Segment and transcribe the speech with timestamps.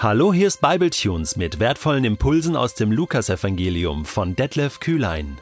[0.00, 5.38] Hallo, hier ist Bibletunes mit wertvollen Impulsen aus dem Lukasevangelium von Detlef Kühlein.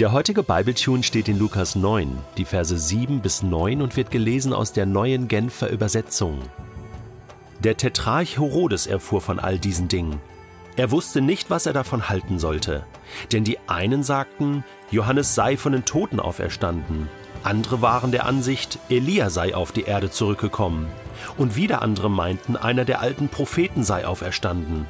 [0.00, 4.52] Der heutige Bibletune steht in Lukas 9, die Verse 7 bis 9 und wird gelesen
[4.52, 6.40] aus der neuen Genfer Übersetzung.
[7.60, 10.20] Der Tetrarch Herodes erfuhr von all diesen Dingen.
[10.74, 12.84] Er wusste nicht, was er davon halten sollte,
[13.30, 17.08] denn die einen sagten, Johannes sei von den Toten auferstanden,
[17.44, 20.88] andere waren der Ansicht, Elia sei auf die Erde zurückgekommen.
[21.36, 24.86] Und wieder andere meinten, einer der alten Propheten sei auferstanden.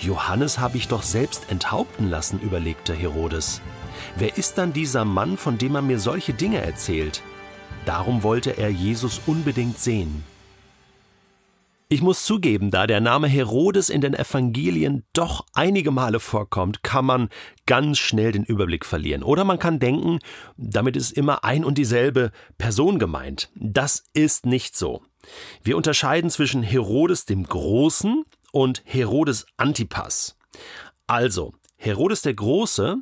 [0.00, 3.60] Johannes habe ich doch selbst enthaupten lassen, überlegte Herodes.
[4.16, 7.22] Wer ist dann dieser Mann, von dem er mir solche Dinge erzählt?
[7.84, 10.24] Darum wollte er Jesus unbedingt sehen.
[11.90, 17.06] Ich muss zugeben, da der Name Herodes in den Evangelien doch einige Male vorkommt, kann
[17.06, 17.30] man
[17.64, 19.22] ganz schnell den Überblick verlieren.
[19.22, 20.18] Oder man kann denken,
[20.58, 23.50] damit ist immer ein und dieselbe Person gemeint.
[23.54, 25.02] Das ist nicht so.
[25.62, 30.36] Wir unterscheiden zwischen Herodes dem Großen und Herodes Antipas.
[31.06, 32.96] Also, Herodes der Große,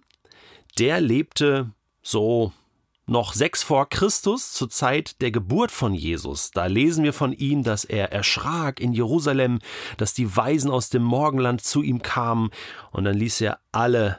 [0.78, 1.70] der lebte
[2.02, 2.52] so
[3.06, 7.62] noch sechs vor Christus, zur Zeit der Geburt von Jesus, da lesen wir von ihm,
[7.62, 9.60] dass er erschrak in Jerusalem,
[9.96, 12.50] dass die Weisen aus dem Morgenland zu ihm kamen,
[12.90, 14.18] und dann ließ er alle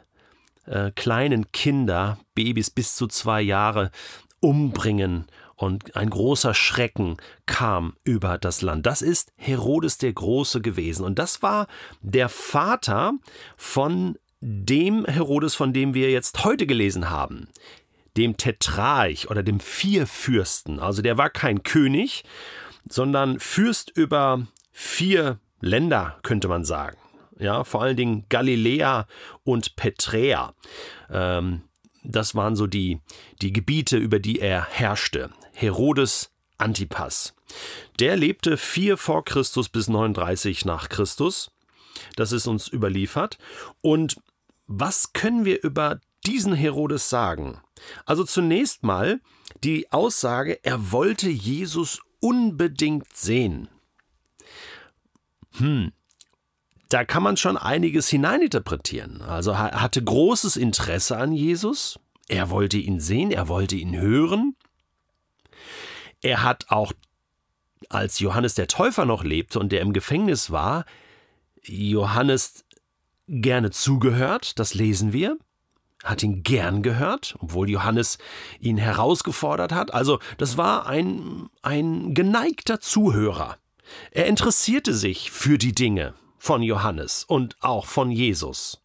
[0.66, 3.92] äh, kleinen Kinder, Babys bis zu zwei Jahre,
[4.40, 5.26] umbringen,
[5.58, 8.86] und ein großer Schrecken kam über das Land.
[8.86, 11.68] Das ist Herodes der Große gewesen, und das war
[12.02, 13.14] der Vater
[13.58, 17.50] von dem Herodes, von dem wir jetzt heute gelesen haben
[18.18, 20.80] dem Tetrarch oder dem Vierfürsten.
[20.80, 22.24] Also der war kein König,
[22.90, 26.98] sondern Fürst über vier Länder, könnte man sagen.
[27.40, 29.06] Ja, vor allen Dingen Galiläa
[29.44, 30.54] und Peträa.
[31.12, 31.62] Ähm,
[32.04, 33.00] das waren so die,
[33.42, 35.30] die Gebiete, über die er herrschte.
[35.60, 37.34] Herodes Antipas.
[38.00, 41.50] Der lebte 4 vor Christus bis 39 nach Christus.
[42.16, 43.40] Das ist uns überliefert.
[43.82, 44.18] Und
[44.68, 47.60] was können wir über diesen Herodes sagen?
[48.06, 49.20] Also zunächst mal
[49.64, 53.68] die Aussage, er wollte Jesus unbedingt sehen.
[55.54, 55.92] Hm,
[56.90, 59.24] da kann man schon einiges hineininterpretieren.
[59.24, 64.56] Also er hatte großes Interesse an Jesus, er wollte ihn sehen, er wollte ihn hören.
[66.28, 66.92] Er hat auch,
[67.88, 70.84] als Johannes der Täufer noch lebte und der im Gefängnis war,
[71.64, 72.66] Johannes
[73.30, 75.38] gerne zugehört, das lesen wir
[76.04, 78.18] hat ihn gern gehört, obwohl Johannes
[78.60, 79.94] ihn herausgefordert hat.
[79.94, 83.58] Also das war ein, ein geneigter Zuhörer.
[84.12, 88.80] Er interessierte sich für die Dinge von Johannes und auch von Jesus.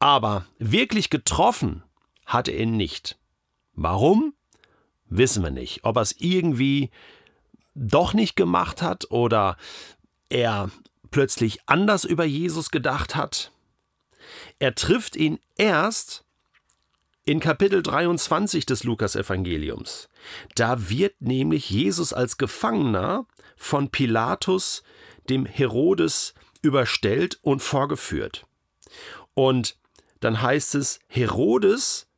[0.00, 1.84] Aber wirklich getroffen
[2.26, 3.16] hat er ihn nicht.
[3.74, 4.34] Warum?
[5.10, 5.80] Wissen wir nicht.
[5.84, 6.90] Ob er es irgendwie
[7.74, 9.56] doch nicht gemacht hat oder
[10.28, 10.70] er
[11.10, 13.52] plötzlich anders über Jesus gedacht hat.
[14.58, 16.24] Er trifft ihn erst
[17.24, 20.08] in Kapitel 23 des Lukasevangeliums.
[20.54, 24.82] Da wird nämlich Jesus als Gefangener von Pilatus
[25.28, 28.46] dem Herodes überstellt und vorgeführt.
[29.34, 29.76] Und
[30.20, 32.09] dann heißt es, Herodes,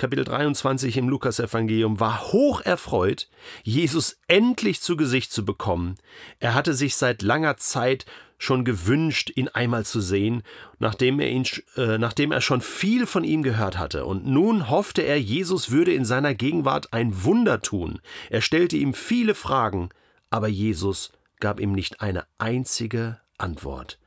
[0.00, 3.28] Kapitel 23 im Lukasevangelium, war hoch erfreut,
[3.62, 5.98] Jesus endlich zu Gesicht zu bekommen.
[6.38, 8.06] Er hatte sich seit langer Zeit
[8.38, 10.42] schon gewünscht, ihn einmal zu sehen,
[10.78, 11.44] nachdem er, ihn,
[11.76, 14.06] äh, nachdem er schon viel von ihm gehört hatte.
[14.06, 18.00] Und nun hoffte er, Jesus würde in seiner Gegenwart ein Wunder tun.
[18.30, 19.90] Er stellte ihm viele Fragen,
[20.30, 23.98] aber Jesus gab ihm nicht eine einzige Antwort.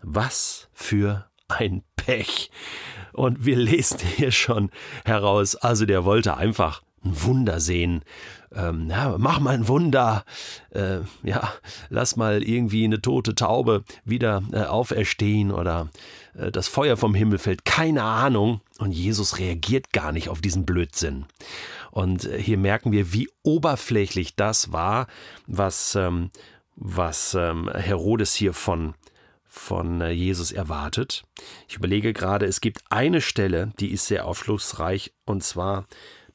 [0.00, 2.50] Was für ein Pech.
[3.12, 4.70] Und wir lesen hier schon
[5.04, 8.02] heraus, also der wollte einfach ein Wunder sehen.
[8.54, 10.24] Ähm, ja, mach mal ein Wunder.
[10.70, 11.52] Äh, ja,
[11.90, 15.90] lass mal irgendwie eine tote Taube wieder äh, auferstehen oder
[16.34, 17.64] äh, das Feuer vom Himmel fällt.
[17.64, 18.60] Keine Ahnung.
[18.78, 21.26] Und Jesus reagiert gar nicht auf diesen Blödsinn.
[21.90, 25.06] Und äh, hier merken wir, wie oberflächlich das war,
[25.46, 26.30] was, ähm,
[26.76, 28.94] was ähm, Herodes hier von
[29.54, 31.22] von äh, Jesus erwartet.
[31.68, 35.86] Ich überlege gerade, es gibt eine Stelle, die ist sehr aufschlussreich, und zwar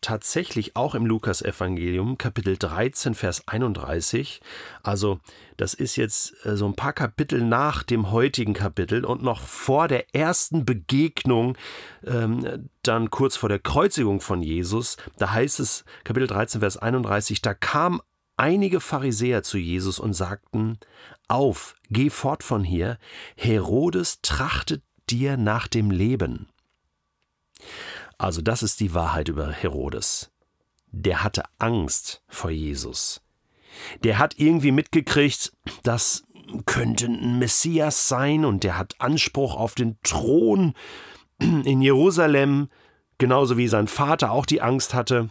[0.02, 4.40] tatsächlich auch im Lukasevangelium, Kapitel 13, Vers 31.
[4.84, 5.20] Also,
[5.58, 9.90] das ist jetzt äh, so ein paar Kapitel nach dem heutigen Kapitel und noch vor
[9.90, 11.58] der ersten Begegnung,
[12.06, 14.96] ähm, dann kurz vor der Kreuzigung von Jesus.
[15.18, 18.02] Da heißt es, Kapitel 13, Vers 31, da kam
[18.40, 20.80] einige Pharisäer zu Jesus und sagten:
[21.28, 22.98] Auf, geh fort von hier,
[23.36, 26.48] Herodes trachtet dir nach dem Leben.
[28.18, 30.32] Also das ist die Wahrheit über Herodes.
[30.92, 33.22] Der hatte Angst vor Jesus.
[34.04, 35.54] Der hat irgendwie mitgekriegt,
[35.84, 36.24] dass
[36.66, 40.74] könnte ein Messias sein und der hat Anspruch auf den Thron
[41.40, 42.70] in Jerusalem,
[43.18, 45.30] genauso wie sein Vater auch die Angst hatte.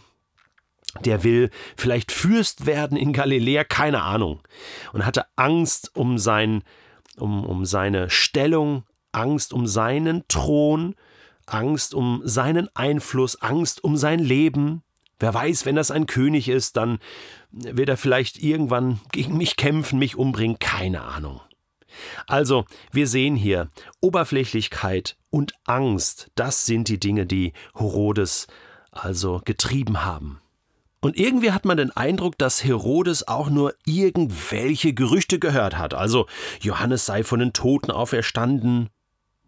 [1.05, 4.41] Der will vielleicht Fürst werden in Galiläa, keine Ahnung.
[4.91, 6.63] Und hatte Angst um, sein,
[7.17, 10.95] um, um seine Stellung, Angst um seinen Thron,
[11.45, 14.83] Angst um seinen Einfluss, Angst um sein Leben.
[15.19, 16.99] Wer weiß, wenn das ein König ist, dann
[17.51, 21.41] wird er vielleicht irgendwann gegen mich kämpfen, mich umbringen, keine Ahnung.
[22.27, 23.69] Also, wir sehen hier
[23.99, 28.47] Oberflächlichkeit und Angst, das sind die Dinge, die Herodes
[28.91, 30.39] also getrieben haben.
[31.01, 35.93] Und irgendwie hat man den Eindruck, dass Herodes auch nur irgendwelche Gerüchte gehört hat.
[35.93, 36.27] Also,
[36.59, 38.89] Johannes sei von den Toten auferstanden.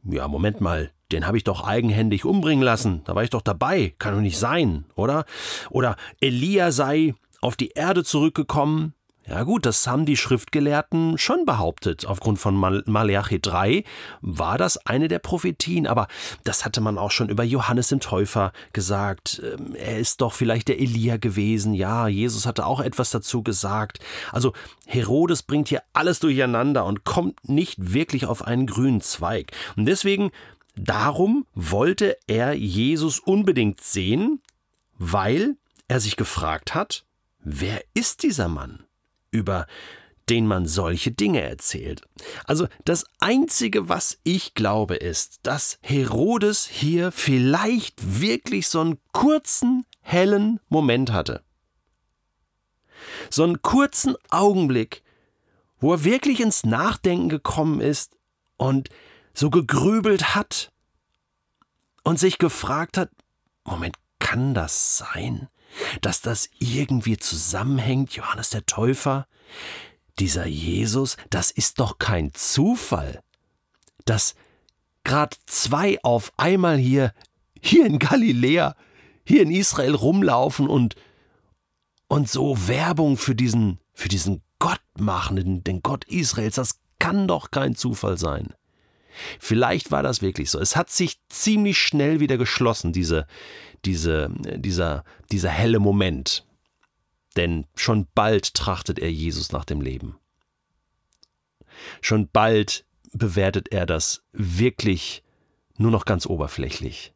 [0.04, 3.02] Ja, Moment mal, den habe ich doch eigenhändig umbringen lassen.
[3.04, 3.94] Da war ich doch dabei.
[4.00, 5.26] Kann doch nicht sein, oder?
[5.70, 8.94] Oder Elia sei auf die Erde zurückgekommen.
[9.28, 12.08] Ja gut, das haben die Schriftgelehrten schon behauptet.
[12.08, 13.84] Aufgrund von Mal Malachi 3
[14.22, 16.08] war das eine der Prophetien, aber
[16.44, 19.42] das hatte man auch schon über Johannes den Täufer gesagt.
[19.44, 21.76] Ähm, er ist doch vielleicht der Elia gewesen.
[21.76, 24.00] Ja, Jesus hatte auch etwas dazu gesagt.
[24.32, 24.54] Also
[24.88, 29.52] Herodes bringt hier alles durcheinander und kommt nicht wirklich auf einen grünen Zweig.
[29.76, 30.32] Und deswegen,
[30.76, 34.42] darum wollte er Jesus unbedingt sehen,
[34.98, 35.58] weil
[35.88, 37.06] er sich gefragt hat,
[37.44, 38.86] wer ist dieser Mann?
[39.32, 39.66] Über
[40.30, 42.04] den man solche Dinge erzählt.
[42.46, 49.86] Also das Einzige, was ich glaube, ist, dass Herodes hier vielleicht wirklich so einen kurzen,
[50.00, 51.44] hellen Moment hatte.
[53.30, 55.04] So einen kurzen Augenblick,
[55.80, 58.16] wo er wirklich ins Nachdenken gekommen ist
[58.58, 58.90] und
[59.34, 60.72] so gegrübelt hat
[62.04, 63.10] und sich gefragt hat,
[63.64, 65.50] Moment, kann das sein?
[66.02, 69.28] Dass das irgendwie zusammenhängt, Johannes der Täufer,
[70.20, 73.22] dieser Jesus, das ist doch kein Zufall,
[74.06, 74.36] dass
[75.04, 77.14] gerade zwei auf einmal hier,
[77.62, 78.76] hier in Galiläa,
[79.26, 80.96] hier in Israel rumlaufen und,
[82.08, 87.28] und so Werbung für diesen, für diesen Gott machen, den, den Gott Israels, das kann
[87.28, 88.54] doch kein Zufall sein.
[89.40, 90.60] Vielleicht war das wirklich so.
[90.60, 93.28] Es hat sich ziemlich schnell wieder geschlossen, diese,
[93.86, 96.46] diese, dieser, dieser helle Moment.
[97.36, 100.18] Denn schon bald trachtet er Jesus nach dem Leben.
[102.02, 105.24] Schon bald bewertet er das wirklich
[105.78, 107.14] nur noch ganz oberflächlich.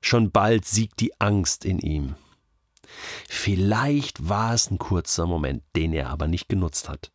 [0.00, 2.14] Schon bald siegt die Angst in ihm.
[3.28, 7.10] Vielleicht war es ein kurzer Moment, den er aber nicht genutzt hat.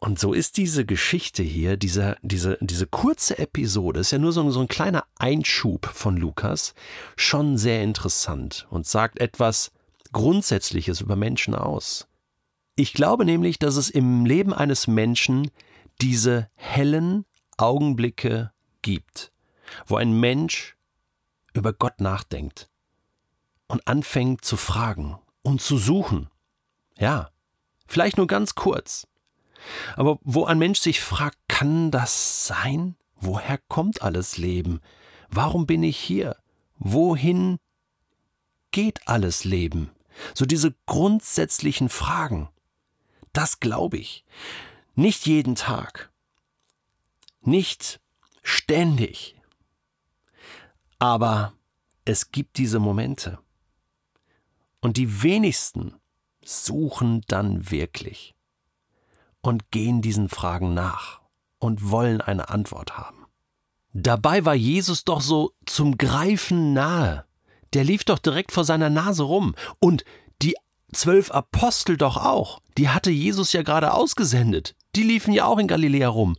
[0.00, 4.48] Und so ist diese Geschichte hier, diese, diese, diese kurze Episode, ist ja nur so,
[4.50, 6.74] so ein kleiner Einschub von Lukas,
[7.16, 9.72] schon sehr interessant und sagt etwas
[10.12, 12.06] Grundsätzliches über Menschen aus.
[12.76, 15.50] Ich glaube nämlich, dass es im Leben eines Menschen
[16.00, 17.24] diese hellen
[17.56, 18.52] Augenblicke
[18.82, 19.32] gibt,
[19.86, 20.76] wo ein Mensch
[21.54, 22.70] über Gott nachdenkt
[23.66, 26.30] und anfängt zu fragen und zu suchen.
[26.96, 27.30] Ja,
[27.88, 29.07] vielleicht nur ganz kurz,
[29.96, 32.96] aber wo ein Mensch sich fragt, kann das sein?
[33.16, 34.80] Woher kommt alles Leben?
[35.28, 36.36] Warum bin ich hier?
[36.78, 37.58] Wohin
[38.70, 39.90] geht alles Leben?
[40.34, 42.48] So diese grundsätzlichen Fragen.
[43.32, 44.24] Das glaube ich.
[44.94, 46.10] Nicht jeden Tag.
[47.40, 48.00] Nicht
[48.42, 49.36] ständig.
[50.98, 51.52] Aber
[52.04, 53.38] es gibt diese Momente.
[54.80, 55.94] Und die wenigsten
[56.44, 58.34] suchen dann wirklich
[59.48, 61.20] und gehen diesen Fragen nach
[61.58, 63.26] und wollen eine Antwort haben.
[63.94, 67.24] Dabei war Jesus doch so zum Greifen nahe.
[67.72, 69.54] Der lief doch direkt vor seiner Nase rum.
[69.80, 70.04] Und
[70.42, 70.54] die
[70.92, 72.60] zwölf Apostel doch auch.
[72.76, 74.76] Die hatte Jesus ja gerade ausgesendet.
[74.94, 76.36] Die liefen ja auch in Galiläa rum.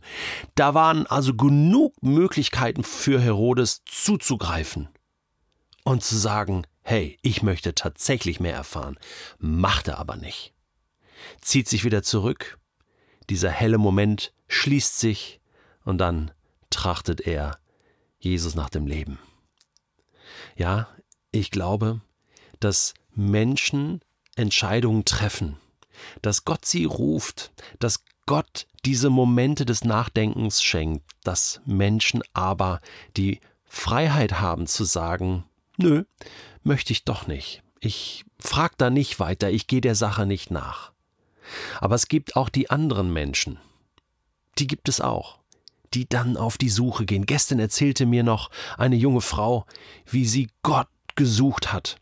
[0.54, 4.88] Da waren also genug Möglichkeiten für Herodes zuzugreifen
[5.82, 8.98] und zu sagen, hey, ich möchte tatsächlich mehr erfahren.
[9.38, 10.54] Macht er aber nicht.
[11.40, 12.59] Zieht sich wieder zurück,
[13.30, 15.40] dieser helle Moment schließt sich
[15.84, 16.32] und dann
[16.68, 17.58] trachtet er
[18.18, 19.18] Jesus nach dem Leben.
[20.56, 20.88] Ja,
[21.32, 22.00] ich glaube,
[22.58, 24.00] dass Menschen
[24.36, 25.56] Entscheidungen treffen,
[26.22, 32.80] dass Gott sie ruft, dass Gott diese Momente des Nachdenkens schenkt, dass Menschen aber
[33.16, 35.44] die Freiheit haben zu sagen,
[35.76, 36.04] nö,
[36.62, 37.62] möchte ich doch nicht.
[37.80, 40.89] Ich frag da nicht weiter, ich gehe der Sache nicht nach.
[41.80, 43.58] Aber es gibt auch die anderen Menschen.
[44.58, 45.38] Die gibt es auch,
[45.94, 47.26] die dann auf die Suche gehen.
[47.26, 49.66] Gestern erzählte mir noch eine junge Frau,
[50.06, 51.98] wie sie Gott gesucht hat.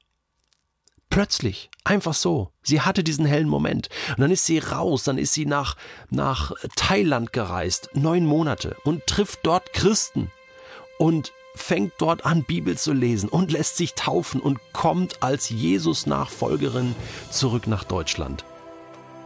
[1.11, 2.53] Plötzlich, einfach so.
[2.63, 3.89] Sie hatte diesen hellen Moment.
[4.11, 5.77] Und dann ist sie raus, dann ist sie nach,
[6.11, 10.31] nach Thailand gereist, neun Monate, und trifft dort Christen
[10.99, 16.95] und fängt dort an, Bibel zu lesen und lässt sich taufen und kommt als Jesus-Nachfolgerin
[17.31, 18.45] zurück nach Deutschland.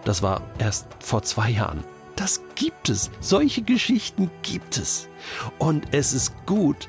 [0.05, 1.85] Das war erst vor zwei Jahren.
[2.17, 3.11] Das gibt es.
[3.21, 5.09] Solche Geschichten gibt es.
[5.59, 6.89] Und es ist gut,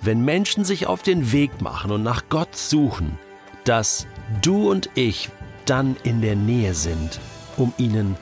[0.00, 3.18] wenn Menschen sich auf den Weg machen und nach Gott suchen,
[3.64, 4.06] dass
[4.40, 5.30] du und ich
[5.66, 7.20] dann in der Nähe sind,
[7.56, 8.16] um ihnen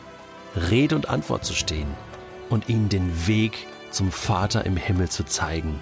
[0.70, 1.88] Rede und Antwort zu stehen
[2.48, 5.80] und ihnen den Weg zum Vater im Himmel zu zeigen.